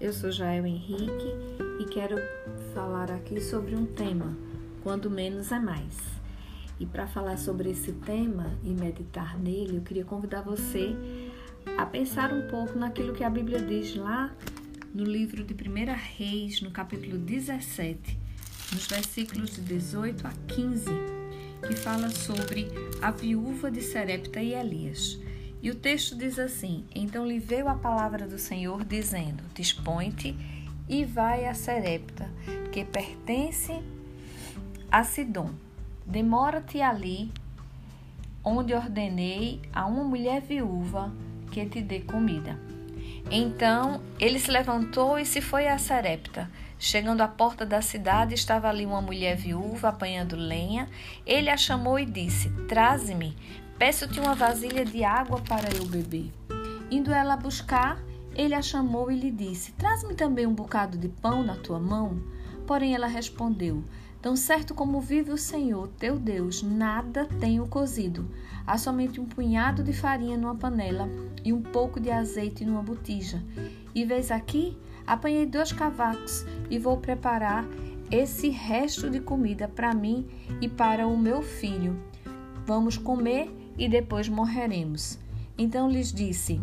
eu 0.00 0.12
sou 0.12 0.30
Jael 0.30 0.64
Henrique 0.64 1.34
e 1.80 1.84
quero 1.86 2.14
falar 2.72 3.10
aqui 3.10 3.40
sobre 3.40 3.74
um 3.74 3.84
tema, 3.84 4.38
quando 4.80 5.10
menos 5.10 5.50
é 5.50 5.58
mais. 5.58 5.96
E 6.78 6.86
para 6.86 7.04
falar 7.08 7.36
sobre 7.36 7.68
esse 7.68 7.90
tema 7.94 8.56
e 8.62 8.68
meditar 8.68 9.36
nele, 9.36 9.78
eu 9.78 9.82
queria 9.82 10.04
convidar 10.04 10.42
você 10.42 10.94
a 11.76 11.84
pensar 11.84 12.32
um 12.32 12.46
pouco 12.46 12.78
naquilo 12.78 13.12
que 13.12 13.24
a 13.24 13.28
Bíblia 13.28 13.60
diz 13.60 13.96
lá 13.96 14.32
no 14.94 15.02
livro 15.02 15.42
de 15.42 15.52
1 15.52 16.16
Reis, 16.16 16.62
no 16.62 16.70
capítulo 16.70 17.18
17, 17.18 18.16
nos 18.72 18.86
versículos 18.86 19.50
de 19.50 19.62
18 19.62 20.28
a 20.28 20.32
15, 20.46 20.84
que 21.66 21.74
fala 21.74 22.08
sobre 22.10 22.68
a 23.02 23.10
viúva 23.10 23.68
de 23.68 23.82
Serepta 23.82 24.40
e 24.40 24.54
Elias. 24.54 25.18
E 25.62 25.70
o 25.70 25.74
texto 25.74 26.16
diz 26.16 26.38
assim: 26.38 26.84
Então 26.94 27.26
lhe 27.26 27.38
veio 27.38 27.68
a 27.68 27.74
palavra 27.74 28.26
do 28.26 28.38
Senhor, 28.38 28.84
dizendo: 28.84 29.42
Dispõe-te 29.54 30.36
e 30.88 31.04
vai 31.04 31.46
a 31.46 31.54
Serepta, 31.54 32.30
que 32.72 32.84
pertence 32.84 33.82
a 34.90 35.02
Sidom. 35.02 35.50
Demora-te 36.06 36.80
ali, 36.80 37.30
onde 38.42 38.72
ordenei 38.72 39.60
a 39.72 39.84
uma 39.86 40.04
mulher 40.04 40.40
viúva 40.40 41.12
que 41.50 41.66
te 41.66 41.82
dê 41.82 42.00
comida. 42.00 42.58
Então 43.30 44.00
ele 44.18 44.38
se 44.38 44.50
levantou 44.50 45.18
e 45.18 45.26
se 45.26 45.40
foi 45.40 45.68
a 45.68 45.76
Serepta. 45.76 46.50
Chegando 46.78 47.22
à 47.22 47.28
porta 47.28 47.66
da 47.66 47.82
cidade, 47.82 48.34
estava 48.34 48.68
ali 48.68 48.86
uma 48.86 49.02
mulher 49.02 49.36
viúva 49.36 49.88
apanhando 49.88 50.36
lenha. 50.36 50.88
Ele 51.26 51.50
a 51.50 51.56
chamou 51.56 51.98
e 51.98 52.06
disse: 52.06 52.48
Traze-me 52.68 53.36
Peço-te 53.78 54.18
uma 54.18 54.34
vasilha 54.34 54.84
de 54.84 55.04
água 55.04 55.40
para 55.40 55.72
eu 55.76 55.86
beber. 55.86 56.32
Indo 56.90 57.12
ela 57.12 57.36
buscar, 57.36 58.02
ele 58.34 58.52
a 58.52 58.60
chamou 58.60 59.08
e 59.08 59.16
lhe 59.16 59.30
disse: 59.30 59.70
Traz-me 59.70 60.16
também 60.16 60.48
um 60.48 60.52
bocado 60.52 60.98
de 60.98 61.08
pão 61.08 61.44
na 61.44 61.54
tua 61.54 61.78
mão. 61.78 62.20
Porém 62.66 62.92
ela 62.92 63.06
respondeu: 63.06 63.84
Tão 64.20 64.34
certo 64.34 64.74
como 64.74 65.00
vive 65.00 65.30
o 65.30 65.38
Senhor, 65.38 65.86
teu 65.96 66.18
Deus, 66.18 66.60
nada 66.60 67.28
tenho 67.38 67.68
cozido. 67.68 68.28
Há 68.66 68.76
somente 68.76 69.20
um 69.20 69.24
punhado 69.26 69.84
de 69.84 69.92
farinha 69.92 70.36
numa 70.36 70.56
panela 70.56 71.08
e 71.44 71.52
um 71.52 71.62
pouco 71.62 72.00
de 72.00 72.10
azeite 72.10 72.64
numa 72.64 72.82
botija. 72.82 73.40
E 73.94 74.04
vês 74.04 74.32
aqui? 74.32 74.76
Apanhei 75.06 75.46
dois 75.46 75.70
cavacos 75.70 76.44
e 76.68 76.80
vou 76.80 76.96
preparar 76.96 77.64
esse 78.10 78.48
resto 78.48 79.08
de 79.08 79.20
comida 79.20 79.68
para 79.68 79.94
mim 79.94 80.26
e 80.60 80.68
para 80.68 81.06
o 81.06 81.16
meu 81.16 81.42
filho. 81.42 81.96
Vamos 82.66 82.98
comer 82.98 83.67
e 83.78 83.88
depois 83.88 84.28
morreremos. 84.28 85.18
Então 85.56 85.88
lhes 85.88 86.12
disse: 86.12 86.60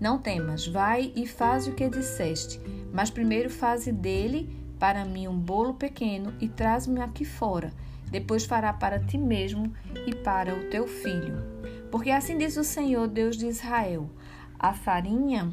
Não 0.00 0.18
temas, 0.18 0.66
vai 0.66 1.12
e 1.14 1.26
faz 1.26 1.66
o 1.66 1.72
que 1.72 1.88
disseste, 1.88 2.60
mas 2.92 3.08
primeiro 3.08 3.48
faze 3.48 3.92
dele 3.92 4.50
para 4.78 5.04
mim 5.04 5.28
um 5.28 5.38
bolo 5.38 5.74
pequeno 5.74 6.34
e 6.40 6.48
traz-me 6.48 7.00
aqui 7.00 7.24
fora. 7.24 7.72
Depois 8.10 8.44
fará 8.44 8.72
para 8.72 9.00
ti 9.00 9.16
mesmo 9.16 9.72
e 10.06 10.14
para 10.14 10.54
o 10.54 10.68
teu 10.70 10.86
filho. 10.86 11.42
Porque 11.90 12.10
assim 12.10 12.36
diz 12.36 12.56
o 12.56 12.64
Senhor, 12.64 13.08
Deus 13.08 13.36
de 13.36 13.46
Israel: 13.46 14.10
a 14.58 14.72
farinha 14.72 15.52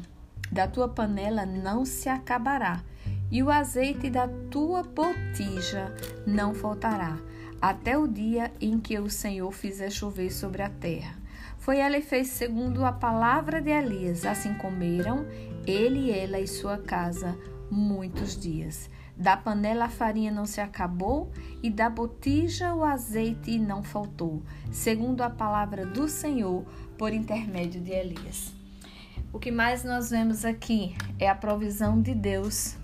da 0.50 0.68
tua 0.68 0.88
panela 0.88 1.46
não 1.46 1.84
se 1.84 2.08
acabará, 2.08 2.82
e 3.30 3.42
o 3.42 3.50
azeite 3.50 4.10
da 4.10 4.28
tua 4.50 4.82
botija 4.82 5.92
não 6.26 6.54
faltará 6.54 7.18
até 7.60 7.96
o 7.96 8.06
dia 8.06 8.52
em 8.60 8.78
que 8.78 8.98
o 8.98 9.08
Senhor 9.10 9.50
fizer 9.52 9.90
chover 9.90 10.30
sobre 10.30 10.62
a 10.62 10.68
terra. 10.68 11.16
Foi 11.58 11.78
ela 11.78 11.96
e 11.96 12.02
fez 12.02 12.28
segundo 12.28 12.84
a 12.84 12.92
palavra 12.92 13.60
de 13.60 13.70
Elias. 13.70 14.26
Assim 14.26 14.52
comeram 14.54 15.24
ele 15.66 16.10
ela 16.10 16.38
e 16.38 16.46
sua 16.46 16.76
casa 16.76 17.38
muitos 17.70 18.38
dias. 18.38 18.90
Da 19.16 19.36
panela 19.36 19.86
a 19.86 19.88
farinha 19.88 20.30
não 20.30 20.44
se 20.44 20.60
acabou 20.60 21.30
e 21.62 21.70
da 21.70 21.88
botija 21.88 22.74
o 22.74 22.84
azeite 22.84 23.58
não 23.58 23.82
faltou, 23.82 24.42
segundo 24.72 25.22
a 25.22 25.30
palavra 25.30 25.86
do 25.86 26.08
Senhor 26.08 26.64
por 26.98 27.12
intermédio 27.12 27.80
de 27.80 27.92
Elias. 27.92 28.52
O 29.32 29.38
que 29.38 29.50
mais 29.50 29.84
nós 29.84 30.10
vemos 30.10 30.44
aqui 30.44 30.94
é 31.18 31.28
a 31.28 31.34
provisão 31.34 32.00
de 32.00 32.14
Deus 32.14 32.76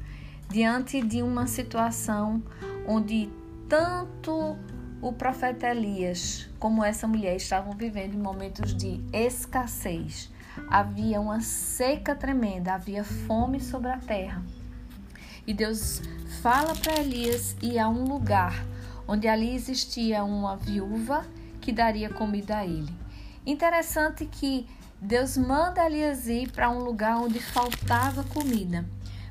diante 0.48 1.00
de 1.00 1.22
uma 1.22 1.46
situação 1.46 2.42
onde 2.86 3.28
tanto 3.70 4.58
o 5.00 5.12
profeta 5.12 5.68
Elias, 5.68 6.50
como 6.58 6.84
essa 6.84 7.06
mulher, 7.06 7.36
estavam 7.36 7.72
vivendo 7.72 8.14
em 8.14 8.18
momentos 8.18 8.74
de 8.74 9.00
escassez. 9.12 10.28
Havia 10.68 11.20
uma 11.20 11.40
seca 11.40 12.16
tremenda, 12.16 12.74
havia 12.74 13.04
fome 13.04 13.60
sobre 13.60 13.90
a 13.90 13.96
terra. 13.96 14.42
E 15.46 15.54
Deus 15.54 16.02
fala 16.42 16.74
para 16.74 16.98
Elias 16.98 17.56
ir 17.62 17.78
a 17.78 17.88
um 17.88 18.04
lugar 18.04 18.52
onde 19.06 19.28
ali 19.28 19.54
existia 19.54 20.24
uma 20.24 20.56
viúva 20.56 21.24
que 21.60 21.72
daria 21.72 22.10
comida 22.10 22.58
a 22.58 22.66
ele. 22.66 22.92
Interessante 23.46 24.26
que 24.26 24.68
Deus 25.00 25.36
manda 25.36 25.86
Elias 25.86 26.26
ir 26.26 26.50
para 26.50 26.68
um 26.68 26.80
lugar 26.80 27.18
onde 27.18 27.38
faltava 27.40 28.24
comida. 28.24 28.84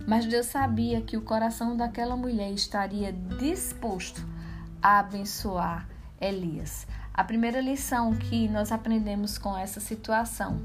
Mas 0.09 0.25
Deus 0.25 0.47
sabia 0.47 1.02
que 1.02 1.16
o 1.16 1.22
coração 1.22 1.78
daquela 1.78 2.18
mulher 2.18 2.52
estaria 2.52 3.14
disposto 3.14 4.28
a 4.81 4.97
abençoar 4.97 5.88
Elias. 6.20 6.88
A 7.14 7.24
primeira 7.24 7.62
lição 7.62 8.16
que 8.16 8.48
nós 8.48 8.72
aprendemos 8.72 9.38
com 9.38 9.56
essa 9.56 9.80
situação 9.80 10.64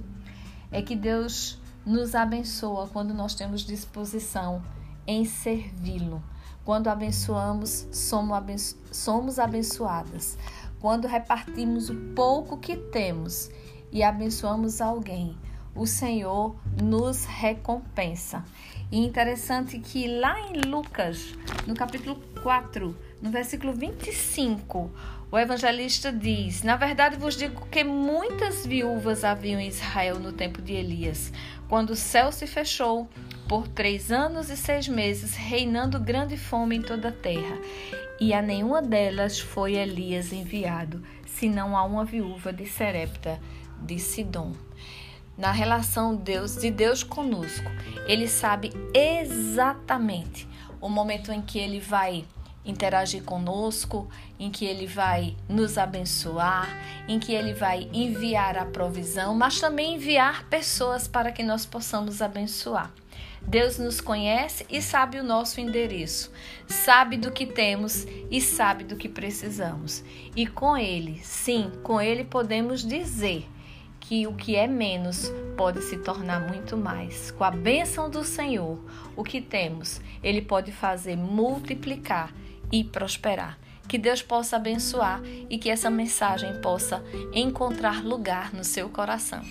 é 0.72 0.80
que 0.80 0.96
Deus 0.96 1.60
nos 1.84 2.14
abençoa 2.14 2.88
quando 2.88 3.12
nós 3.12 3.34
temos 3.34 3.60
disposição 3.66 4.62
em 5.06 5.26
servi-lo. 5.26 6.24
Quando 6.64 6.88
abençoamos, 6.88 7.86
somos 7.92 9.38
abençoadas. 9.38 10.38
Quando 10.80 11.06
repartimos 11.06 11.90
o 11.90 11.94
pouco 12.14 12.56
que 12.56 12.78
temos 12.78 13.50
e 13.92 14.02
abençoamos 14.02 14.80
alguém, 14.80 15.36
o 15.74 15.86
Senhor 15.86 16.54
nos 16.80 17.24
recompensa. 17.24 18.44
E 18.92 18.98
interessante 18.98 19.78
que 19.78 20.06
lá 20.06 20.38
em 20.40 20.60
Lucas, 20.60 21.34
no 21.66 21.74
capítulo 21.74 22.20
4, 22.42 22.96
no 23.20 23.30
versículo 23.30 23.72
25, 23.72 24.90
o 25.32 25.38
evangelista 25.38 26.12
diz: 26.12 26.62
Na 26.62 26.76
verdade 26.76 27.16
vos 27.16 27.36
digo 27.36 27.66
que 27.66 27.82
muitas 27.82 28.64
viúvas 28.64 29.24
haviam 29.24 29.60
em 29.60 29.68
Israel 29.68 30.20
no 30.20 30.32
tempo 30.32 30.62
de 30.62 30.74
Elias, 30.74 31.32
quando 31.68 31.90
o 31.90 31.96
céu 31.96 32.30
se 32.30 32.46
fechou 32.46 33.08
por 33.48 33.66
três 33.66 34.12
anos 34.12 34.48
e 34.50 34.56
seis 34.56 34.86
meses, 34.86 35.34
reinando 35.34 35.98
grande 35.98 36.36
fome 36.36 36.76
em 36.76 36.82
toda 36.82 37.08
a 37.08 37.12
terra. 37.12 37.58
E 38.20 38.32
a 38.32 38.40
nenhuma 38.40 38.80
delas 38.80 39.40
foi 39.40 39.74
Elias 39.74 40.32
enviado, 40.32 41.02
senão 41.26 41.76
a 41.76 41.82
uma 41.82 42.04
viúva 42.04 42.52
de 42.52 42.64
Serepta 42.64 43.40
de 43.82 43.98
Sidom 43.98 44.52
na 45.36 45.50
relação 45.50 46.14
Deus 46.14 46.56
de 46.56 46.70
Deus 46.70 47.02
conosco. 47.02 47.70
Ele 48.06 48.28
sabe 48.28 48.72
exatamente 48.92 50.48
o 50.80 50.88
momento 50.88 51.32
em 51.32 51.40
que 51.40 51.58
ele 51.58 51.80
vai 51.80 52.24
interagir 52.64 53.22
conosco, 53.22 54.08
em 54.38 54.50
que 54.50 54.64
ele 54.64 54.86
vai 54.86 55.36
nos 55.48 55.76
abençoar, 55.76 56.68
em 57.06 57.18
que 57.18 57.32
ele 57.32 57.52
vai 57.52 57.88
enviar 57.92 58.56
a 58.56 58.64
provisão, 58.64 59.34
mas 59.34 59.60
também 59.60 59.94
enviar 59.94 60.44
pessoas 60.48 61.06
para 61.06 61.30
que 61.30 61.42
nós 61.42 61.66
possamos 61.66 62.22
abençoar. 62.22 62.90
Deus 63.46 63.78
nos 63.78 64.00
conhece 64.00 64.64
e 64.70 64.80
sabe 64.80 65.18
o 65.18 65.22
nosso 65.22 65.60
endereço, 65.60 66.32
sabe 66.66 67.18
do 67.18 67.30
que 67.30 67.44
temos 67.44 68.06
e 68.30 68.40
sabe 68.40 68.84
do 68.84 68.96
que 68.96 69.08
precisamos. 69.08 70.02
E 70.34 70.46
com 70.46 70.74
Ele, 70.74 71.20
sim, 71.22 71.70
com 71.82 72.00
Ele 72.00 72.24
podemos 72.24 72.82
dizer 72.82 73.46
que 74.08 74.26
o 74.26 74.34
que 74.34 74.54
é 74.54 74.66
menos 74.66 75.32
pode 75.56 75.82
se 75.82 75.96
tornar 75.98 76.40
muito 76.40 76.76
mais. 76.76 77.30
Com 77.30 77.42
a 77.42 77.50
bênção 77.50 78.10
do 78.10 78.22
Senhor, 78.22 78.78
o 79.16 79.24
que 79.24 79.40
temos, 79.40 80.00
Ele 80.22 80.42
pode 80.42 80.72
fazer 80.72 81.16
multiplicar 81.16 82.32
e 82.70 82.84
prosperar. 82.84 83.58
Que 83.88 83.98
Deus 83.98 84.22
possa 84.22 84.56
abençoar 84.56 85.22
e 85.48 85.58
que 85.58 85.70
essa 85.70 85.90
mensagem 85.90 86.60
possa 86.60 87.02
encontrar 87.32 88.04
lugar 88.04 88.52
no 88.52 88.64
seu 88.64 88.88
coração. 88.88 89.42